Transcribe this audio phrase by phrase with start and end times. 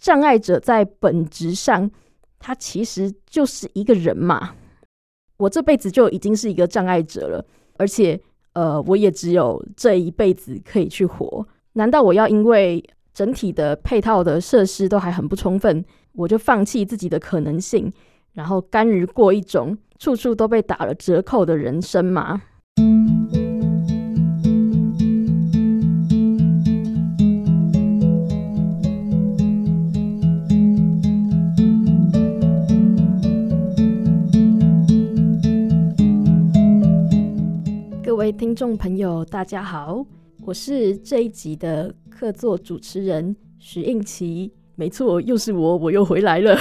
[0.00, 1.88] 障碍者在本质上，
[2.38, 4.54] 他其实就是一个人嘛。
[5.36, 7.44] 我这辈子就已经是一个障碍者了，
[7.76, 8.20] 而且，
[8.54, 11.46] 呃，我也只有这一辈子可以去活。
[11.74, 12.82] 难道我要因为
[13.14, 17.92] 整体的配套的设施都还很不充分，我就放弃自己的可能性，
[18.32, 22.42] 然后甘于过一种处处都被打了折扣的人生吗？
[38.32, 40.04] 听众朋友，大家好。
[40.44, 46.56] 我是这一集的客座主持人许应琪，没错，又是我，我又回来了。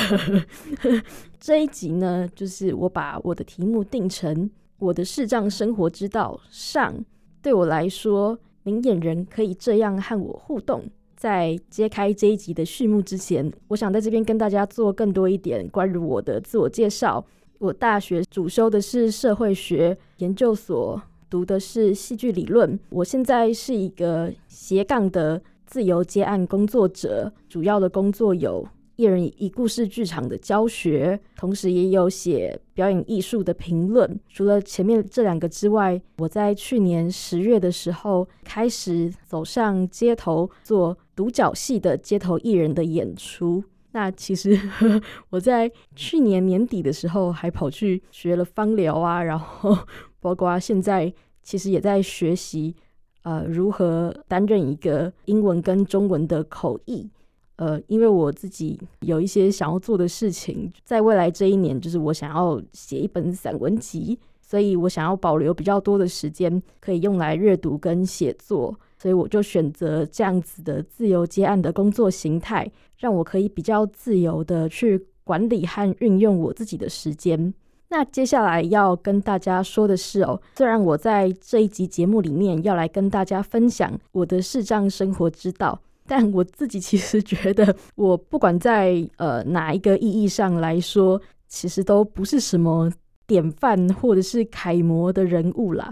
[1.39, 7.05] 这一集呢，就是我把我的题目定成“我的视障生活之道上”。
[7.41, 10.83] 对我来说，明眼人可以这样和我互动。
[11.15, 17.23] 在揭开这一集的序幕之前，我想在这边跟大家做更多一点关于我的自我介绍。
[17.59, 21.01] 我大学主修的是社会学，研究所。
[21.29, 34.19] 读的是戏剧理论，我现在是一个斜杠的自由接案工作者，主要的工作有一人一故事剧场的教学，同时也有写表演艺术的评论。
[34.27, 43.63] 除了前面这两个之外，我在去年十月的时候开始走上街头做独角戏的街头艺人的演出。
[43.91, 44.59] 那其实
[45.31, 49.77] 我在去年年底的时候还跑去学了芳疗啊，然后。
[50.19, 52.75] 包括现在其实也在学习，
[53.23, 57.09] 呃，如何担任一个英文跟中文的口译，
[57.55, 77.53] 呃，因为我自己有一些想要做的事情，在未来这一年，就是我想要写一本散文集，所以我想要保留比较多的时间可以用来阅读跟写作，所以我就选择这样子的自由接案的工作形态，让我可以比较自由的去管理和运用我自己的时间。
[77.91, 92.91] 那接下来要跟大家说的是哦，虽然我在这一集节目里面要来跟大家分享我的视障生活之道，但我自己其实觉得，我不管在呃哪一个意义上来说，其实都不是什么
[93.25, 95.91] 典范或者是楷模的人物啦。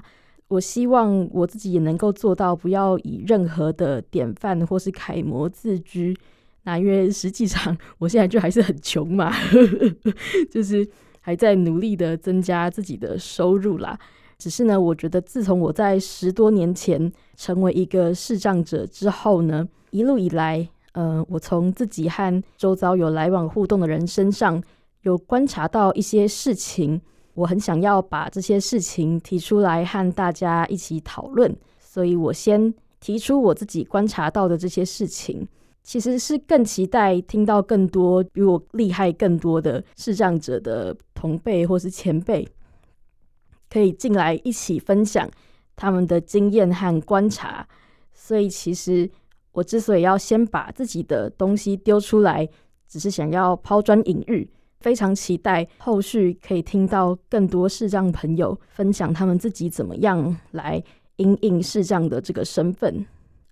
[0.50, 6.16] 我希望我自己也能够做到，不要以任何的典范或是楷模自居。
[6.62, 9.34] 那因为实际上 我现在就还是很穷嘛，
[10.52, 10.88] 就是。
[11.28, 14.00] 还在努力的增加自己的收入啦。
[14.38, 24.64] 只是呢，我觉得自从我在十多年前成为一个视障者之后呢，一路以来，呃，我从自己和周遭有来往互动的人身上，
[25.02, 27.02] 有观察到一些事情，
[27.34, 31.54] 我很想要把这些事情提出来和大家一起讨论。
[31.82, 35.46] 所以我先提出我自己观察到的这些事情。
[35.84, 42.48] 其实是更期待听到更多比我厉害更多的视障者的同辈或是前辈，
[43.68, 45.28] 可以进来一起分享
[45.76, 47.68] 他们的经验和观察。
[48.14, 49.10] 所以，其实
[49.52, 52.48] 我之所以要先把自己的东西丢出来，
[52.88, 54.48] 只是想要抛砖引玉。
[54.80, 60.82] 非常期待后续可以听到更多视障朋友分享他们自己怎么样来
[61.16, 63.04] 因应视障的这个身份。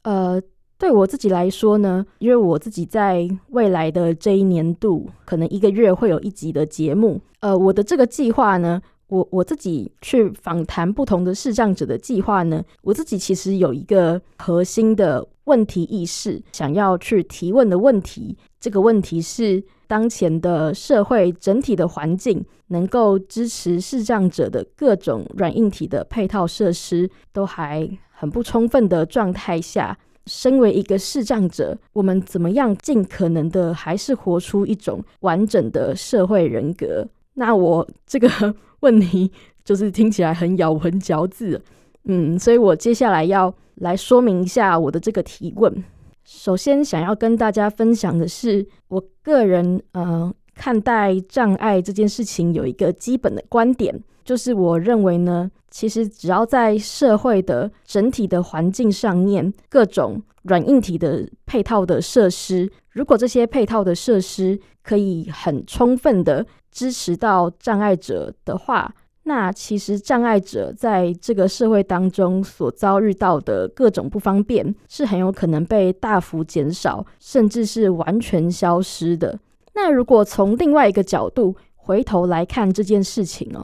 [0.04, 0.40] 呃。
[0.78, 7.22] 对我自己来说呢，因为我自己在未来的这一年度，可能一个月会有一集的节目。
[7.40, 18.38] 呃，我的这个计划呢，我我自己去访谈不同的视障者的计划呢，我自己其实有一个核心的问题意识，想要去提问的问题。
[18.60, 29.98] 这个问题是：当前的社会整体的环境能够支持视障者的各种软硬体的配套设施都还很不充分的状态下。
[30.26, 37.08] 身为一个视障者，我们怎么样尽可能的还是活出一种完整的社会人格？
[37.36, 39.32] 那我这个问题
[39.64, 41.62] 就是听起来很咬文嚼字，
[42.06, 45.84] 嗯，所以我接下来要来说明一下我的这个提问。
[46.24, 54.02] 首先，想要跟大家分享的是，我个人呃看待障碍这件事情有一个基本的观点。
[54.26, 68.92] 就是我认为呢，其实只要在社会的整体的环境上面，各种软硬体的配套的设施，如果这些配套的设施可以很充分的支持到障碍者的话，
[69.24, 79.40] 那其实障碍者在这个社会当中所遭遇到的各种不方便，是很有可能被大幅减少，甚至是完全消失的。
[79.76, 83.64] 那如果从另外一个角度回头来看这件事情哦。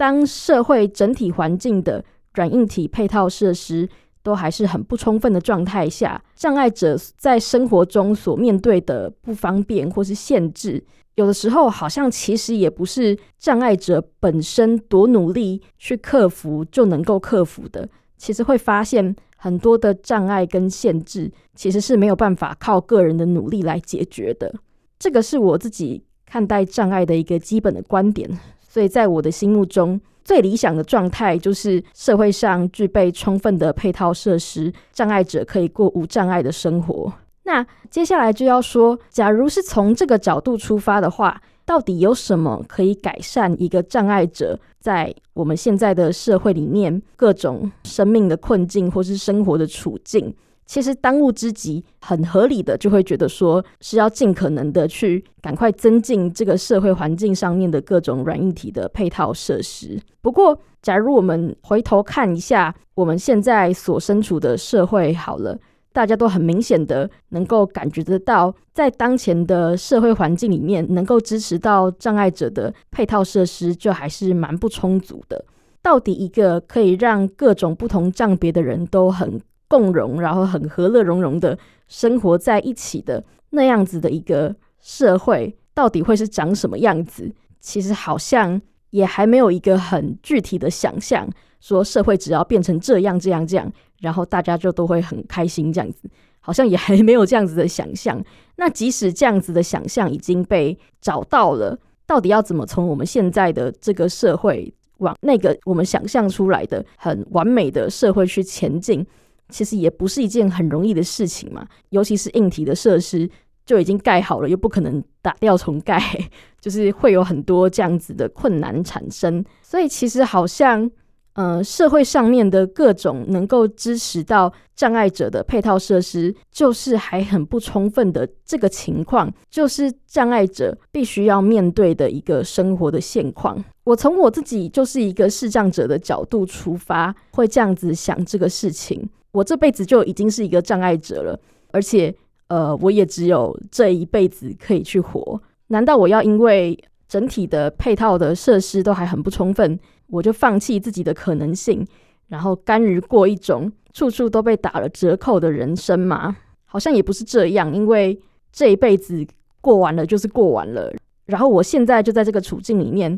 [0.00, 2.02] 当社会整体环境的
[2.32, 3.86] 软硬体配套设施
[4.22, 10.82] 都还是很不充分的状态下，障碍者在生活中所面对的不方便或是限制，
[11.16, 17.86] 有的时候好像其实也不是障碍者本身多努力去克服就能够克服的。
[18.16, 24.54] 其实会发现很多的障碍跟限制，其实是没有办法靠个人的努力来解决的。
[24.98, 28.30] 这个是我自己看待障碍的一个基本的观点。
[28.70, 37.12] 所以在我的心目中，最理想的状态就是社会上具备充分的配套设施，障碍者可以过无障碍的生活。
[37.42, 50.32] 那接下来就要说，假如是从这个角度出发的话，到底有什么可以改善一个障碍者在我们现在的社会里面各种生命的困境或是生活的处境？
[50.70, 60.00] 其实当务之急，很合理的就会觉得说是要尽可能的去赶快增进这个社会环境上面的各种软硬体的配套设施。
[60.22, 65.58] 不过，假如我们回头看一下我们现在所身处的社会，好了，
[65.92, 75.44] 大家都很明显的能够感觉得到，在当前的社会环境里面，能够支持到障碍者的配套设施就还是蛮不充足的。
[75.82, 79.40] 到底一个可以让各种不同障别的人都很
[79.70, 81.56] 共荣，然后很和乐融融的
[81.86, 87.32] 生活在一起的那样子的一个社会，到底会是长什么样子？
[87.60, 91.30] 其实好像也还没有一个很具体的想象，
[91.60, 98.20] 说社会只要变成这样、这样、这样，然后大家就都会很开心这样子，好像也还没有这样子的想象。
[98.56, 109.06] 那即使这样子的想象已经被找到了，到底要怎么从我们现在的这个社会往那个我们想象出来的很完美的社会去前进？
[109.50, 113.28] 其实也不是一件很容易的事情嘛，尤其是硬体的设施
[113.66, 116.00] 就已经盖好了，又不可能打掉重盖，
[116.60, 119.44] 就是会有很多这样子的困难产生。
[119.62, 120.90] 所以其实好像，
[121.34, 133.62] 呃，社会上面的各种能够支持到障碍者的配套设施，就是还很不充分的这个情况，就是障碍者必须要面对的一个生活的现况。
[133.84, 139.08] 我从我自己就是一个视障者的角度出发，会这样子想这个事情。
[139.32, 141.38] 我这辈子就已经是一个障碍者了，
[141.72, 142.14] 而且，
[142.48, 145.40] 呃，我也只有这一辈子可以去活。
[145.68, 149.78] 难道我要因为整体的配套的设施都还很不充分，
[150.08, 151.86] 我就放弃自己的可能性，
[152.26, 156.36] 然后甘于过一种处处都被打了折扣的人生吗？
[156.64, 158.20] 好像也不是这样，因为
[158.52, 159.24] 这一辈子
[159.60, 160.92] 过完了就是过完了。
[161.26, 163.16] 然后我现在就在这个处境里面，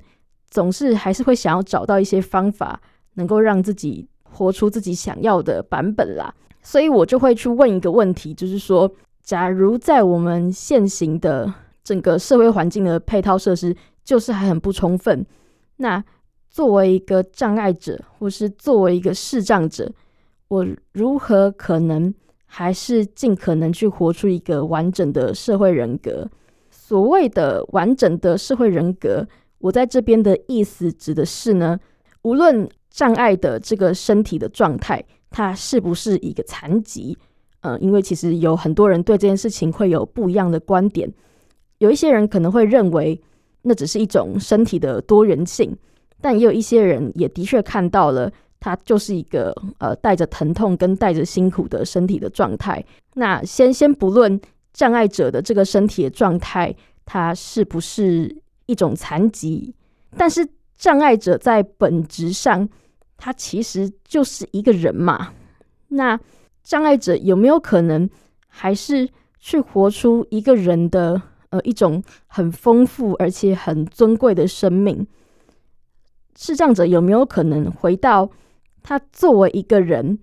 [0.51, 2.83] 总是还是会想要找到一些方法，
[3.15, 4.09] 能够让自己。
[4.33, 8.91] 活出自己想要的版本啦，所以我就会去问一个问题，就是说，
[9.23, 11.53] 假如在我们现行的
[11.85, 15.25] 整个社会环境的配套设施就是还很不充分，
[15.77, 16.03] 那
[16.49, 19.93] 作为一个障碍者，或是作为一个视障者，
[20.49, 22.13] 我如何可能
[22.47, 26.29] 还是尽可能去活出一个完整的社会人格？
[26.71, 31.79] 所谓的完整的社会人格，我在这边的意思指的是呢，
[32.23, 32.69] 无论。
[32.93, 37.17] 障碍的这个身体的状态，它是不是一个残疾？
[37.63, 41.11] 呃，因为其实有很多人对这件事情会有不一样的观点。
[41.79, 43.19] 有一些人可能会认为
[43.63, 45.75] 那只是一种身体的多元性，
[46.21, 48.31] 但也有一些人也的确看到了
[48.61, 52.85] 它就是一个呃带着疼痛跟带着辛苦的身体的状态。
[53.15, 54.39] 那先先不论
[54.75, 56.75] 障碍者的这个身体的状态，
[57.07, 59.75] 它是不是一种残疾，
[60.17, 60.47] 但是
[60.77, 62.69] 障碍者在本质上。
[63.25, 65.33] 他其实就是一个人嘛，
[65.91, 66.19] 那
[66.65, 68.11] 障碍者有没有可能
[68.49, 75.07] 还是去活出一个人的呃一种很丰富而且很尊贵的生命？
[76.35, 78.29] 视障者有没有可能回到
[78.83, 80.19] 他作为一个人，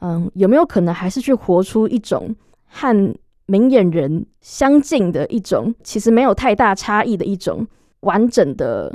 [0.00, 2.34] 嗯，有没有可能还是去活出一种
[2.66, 3.14] 和
[3.46, 7.64] 明眼人相近的一种，其实没有太大差异的一种
[8.00, 8.92] 完整的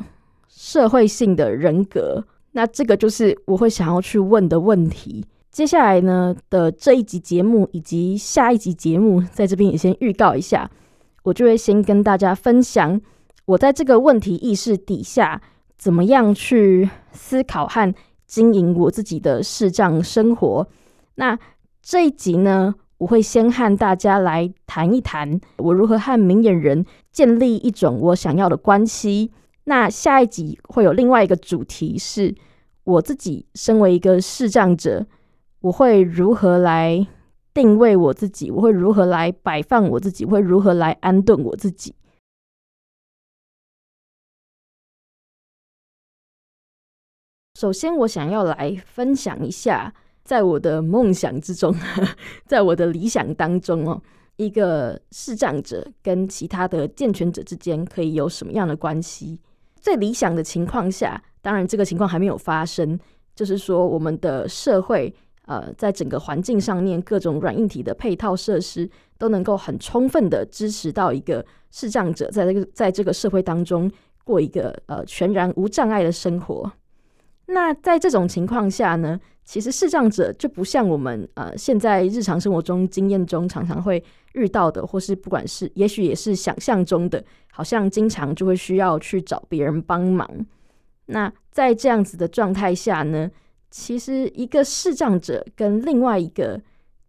[0.49, 2.25] 社会性的人格？
[2.55, 5.25] 那这个就是我会想要去问的问题。
[5.51, 10.69] 接下来呢的这一集节目以及下一集节目，在这边也先预告一下，
[11.23, 12.99] 我就会先跟大家分享
[13.45, 15.41] 我在这个问题意识底下，
[15.77, 17.93] 怎么样去思考和
[18.25, 20.65] 经营我自己的视障生活。
[21.15, 21.37] 那
[21.81, 29.31] 这一集呢，我会先和大家来谈一谈我如何和明眼人建立一种我想要的关系。
[29.65, 32.33] 那下一集会有另外一个主题，是
[32.83, 35.05] 我自己身为一个视障者，
[35.59, 37.07] 我会如何来
[37.51, 38.51] 定位我自己？
[38.51, 40.23] 我会如何来摆放我自己？
[40.25, 41.95] 我会如何来安顿我自己？
[47.55, 49.91] 首先，我想要来分享一下
[50.23, 51.73] 在我的梦想之中，
[52.45, 53.99] 在我的理想当中哦，
[54.35, 59.39] 一个视障者跟其他的健全者之间可以有什么样的关系？
[59.85, 62.99] 最理想的情况下，当然这个情况还没有发生，
[63.35, 65.13] 就是说我们的社会，
[65.45, 68.89] 呃，在整个环境上面，各种软硬体的配套设施
[69.19, 73.91] 都能够很充分的支持到一个视障者在这个在这个社会当中
[74.23, 76.71] 过一个呃全然无障碍的生活。
[77.47, 90.27] 那在这种情况下呢，其实视障者就不像我们呃现在日常生活中经验中常常会遇到的，或是不管是也许也是想象中的，好像经常就会需要去找别人帮忙。
[91.05, 93.29] 那在这样子的状态下呢，
[93.69, 96.59] 其实一个视障者跟另外一个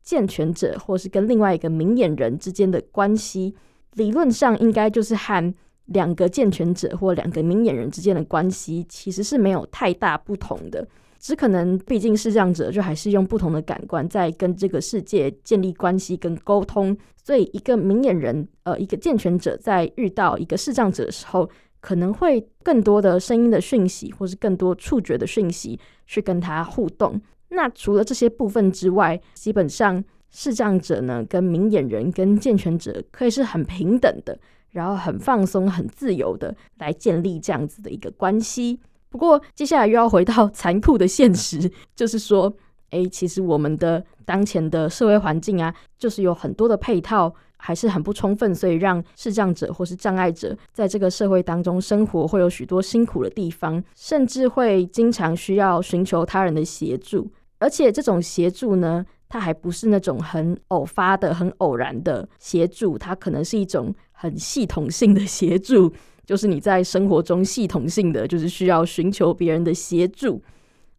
[0.03, 3.55] 健全者，或是跟另外一个明眼人之间的关系，
[3.95, 5.55] 理论上应该就是和
[5.87, 10.87] 两个健全者或两个明眼人之间的关系，其实是没有太大不同的。
[11.19, 21.49] 只可能毕竟视障者就还是用不同的感官在跟这个世界建立关系跟沟通，所以一个明眼人，呃，一个健全者在遇到一个视障者的时候，
[21.81, 27.21] 可能会更多的声音的讯息，或是更多触觉的讯息去跟他互动。
[27.49, 34.39] 那除了这些部分之外，基本上视障者呢，跟明眼人跟健全者可以是很平等的，
[34.77, 38.79] 然后很放松、很自由的来建立这样子的一个关系。
[39.09, 42.53] 不过，接下来又要回到残酷的现实， 就是说，
[42.91, 65.93] 诶，其实我们的当前的社会环境啊，就是有很多的配套还是很不充分，所以让视障者或是障碍者在这个社会当中生活会有许多辛苦的地方，甚至会经常需要寻求他人的协助，而且这种协助呢，它还不是那种很偶发的、很偶然的协助，它可能是一种很系统性的协助。
[66.27, 70.43] 就是你在生活中系统性的，就是需要寻求别人的协助，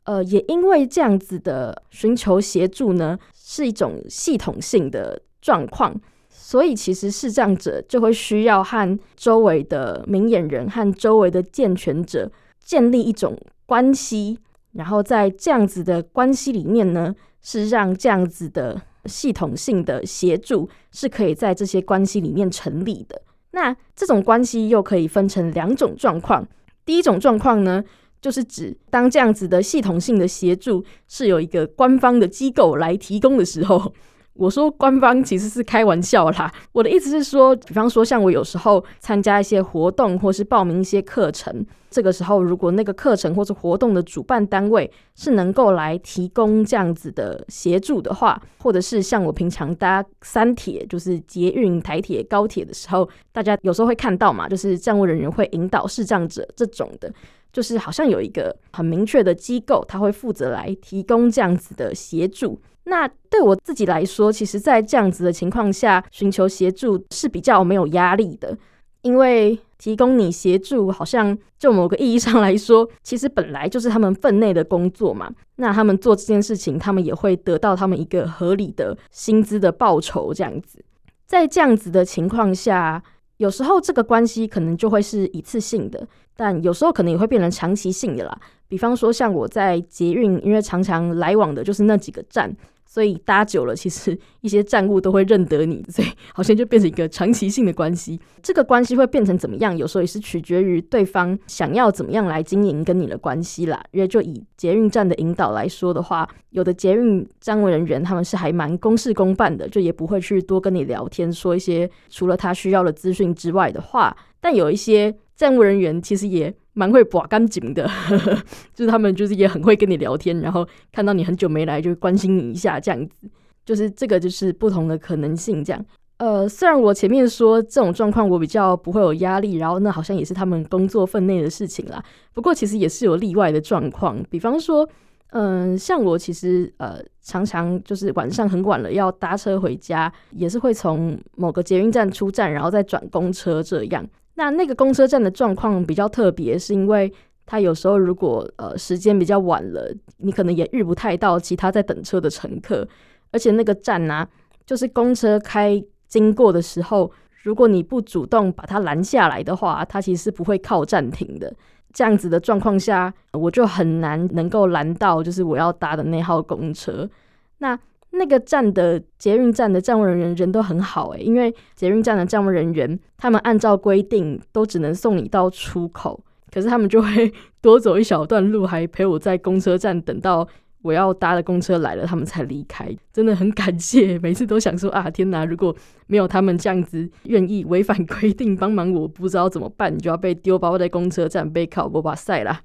[0.05, 12.31] 呃，也因为这样子的寻求协助呢，是一种系统性的状况，所以其实视障者就会需要和周围的明眼人和周围的健全者
[12.63, 14.39] 建立一种关系，
[14.73, 23.21] 然后在这样子的关系里面呢，是让这样子的系统性的协助是可以在这些关系里面成立的。
[23.51, 26.47] 那这种关系又可以分成两种状况。
[26.85, 27.83] 第一种状况呢，
[28.21, 33.93] 就是指当这样子的系统性的协助是有一个官方的机构来提供的时候。
[34.37, 57.11] 我说官方其实是开玩笑啦， 我的意思是说，比方说像我有时候参加一些活动，或是报名一些课程，这个时候如果那个课程或是活动的主办单位是能够来提供这样子的协助的话，或者是像我平常搭三铁，就是捷运、台铁、高铁的时候，大家有时候会看到嘛，就是站务人员会引导视障者这种的，
[57.51, 62.59] 就是好像有一个很明确的机构，他会负责来提供这样子的协助。
[62.89, 68.57] 那对我自己来说，其实，在这样子的情况下，寻求协助是比较没有压力的，
[69.01, 75.29] 因为提供你协助，好像就某个意义上来说，其实本来就是他们分内的工作嘛。
[75.57, 80.81] 那他们做这件事情，他们也会得到他们一个合理的薪资的报酬，这样子。
[81.25, 83.03] 在这样子的情况下，
[83.35, 88.39] 有时候这个关系可能就会是一次性的，但有时候可能也会变成长期性的啦。
[88.67, 92.55] 比方说，像我在捷运，因为常常来往的就是那几个站。
[92.89, 98.17] 所以搭久了，其实一些站务都会认得你，所以好像就变成一个长期性的关系。
[98.41, 99.77] 这个关系会变成怎么样？
[99.77, 103.83] 有时候也是取决于对方想要怎么样来经营跟你的关系啦。
[103.91, 114.15] 因为就以捷运站的引导来说的话，有的捷运站务人员他们是还蛮公事公办的，就也不会去多跟你聊天，说一些除了他需要的资讯之外的话。
[114.39, 116.55] 但有一些站务人员其实也。
[116.77, 117.89] 蛮会把干净的，
[118.75, 123.27] 就是他们就是也很会跟你聊天，然后看到你很久没来，就关心你一下这样子，
[123.65, 125.85] 就是这个就是不同的可能性这样。
[126.17, 132.03] 呃，虽然我前面说这种状况我比较不会有压力，然后那好像也是他们工作分内的事情啦。
[132.33, 134.87] 不过其实也是有例外的状况，比方说，
[135.31, 144.07] 嗯、像我其实呃常常就是晚上很晚了要搭车回家，也是会从某个捷运站出站，然后再转公车这样。
[144.37, 147.11] 那那个公车站的状况比较特别，是因为
[147.45, 152.87] 他有时候如果呃时间比较晚了，你可能也遇不太到其他在等车的乘客，
[153.31, 154.27] 而且那个站呢、
[154.63, 161.51] 就是公车开经过的时候，如果你不主动把它拦下来的话，它其实是不会靠站停的。
[161.91, 167.09] 这样子的状况下，我就很难能够拦到就是我要搭的那号公车。
[167.57, 167.79] 那
[168.17, 176.19] 那个站的捷运站的站务人员人都很好诶，因为捷运站的站务人员他们按照规定都只能送你到出口，
[176.51, 177.31] 可是他们就会
[177.61, 180.47] 多走一小段路，还陪我在公车站等到
[180.83, 184.17] 我要搭的公车来了，他们才离开，真的很感谢。
[184.19, 185.43] 每次都想说啊，天哪！
[185.43, 192.61] 如果没有他们这样子愿意违反规定帮忙我，不知道怎么办，你就要被丢包在公车站被考波巴塞啦。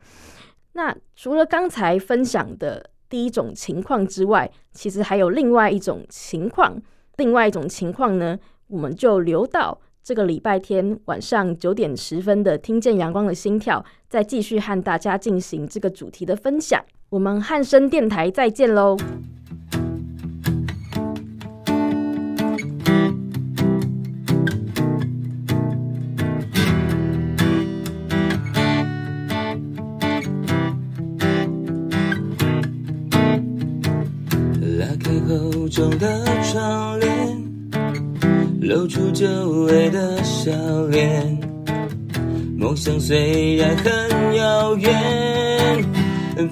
[0.75, 6.81] 那除了刚才分享的第一种情况之外，其实还有另外一种情况。
[7.19, 8.38] 另外一种情况呢，
[8.69, 16.83] 我们就留到这个礼拜天晚上九点十分的《听见阳光的心跳》，再继续和大家进行这个主题的分享。
[17.11, 18.97] 我们汉声电台再见喽！
[35.72, 37.10] 开厚重的窗帘，
[38.60, 39.26] 露出久
[39.66, 40.52] 违的笑
[40.90, 41.38] 脸。
[42.58, 44.92] 梦想虽然很遥远。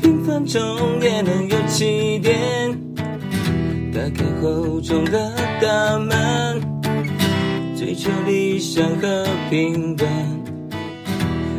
[0.01, 0.61] 平凡中
[1.03, 2.33] 也能有起点，
[3.93, 6.61] 打开厚重的大门，
[7.77, 10.09] 追求理想和平凡，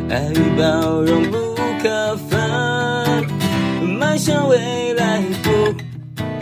[0.08, 1.36] 爱与包容不
[1.82, 2.40] 可分，
[3.98, 5.50] 迈向未来不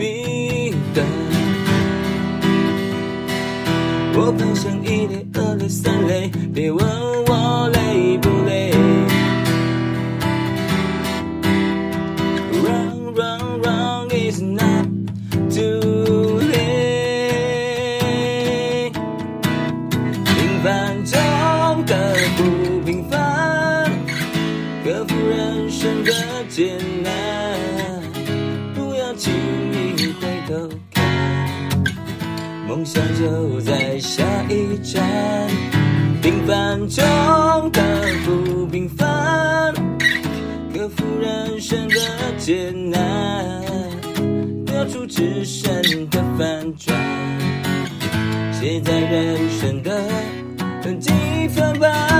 [0.01, 1.05] 明灯
[4.15, 7.10] 我喷上一滴二类三类别问
[32.81, 35.47] 梦想就在下一站，
[36.19, 37.79] 平凡中的
[38.25, 39.71] 不平凡，
[40.73, 41.95] 克服人生的
[42.39, 43.61] 艰难，
[44.65, 46.97] 得出自身的反转，
[48.51, 52.10] 写在人生的几分吧。